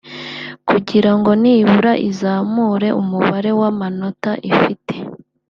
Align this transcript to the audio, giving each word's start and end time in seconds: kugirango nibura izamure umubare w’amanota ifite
kugirango 0.69 1.29
nibura 1.41 1.93
izamure 2.09 2.87
umubare 3.01 3.51
w’amanota 3.59 4.31
ifite 4.51 4.93